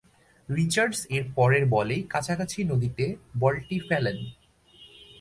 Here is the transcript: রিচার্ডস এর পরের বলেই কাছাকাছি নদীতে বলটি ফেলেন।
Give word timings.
রিচার্ডস 0.49 0.99
এর 1.09 1.23
পরের 1.35 1.63
বলেই 1.65 2.01
কাছাকাছি 2.03 2.59
নদীতে 2.63 3.05
বলটি 3.39 3.77
ফেলেন। 3.79 4.17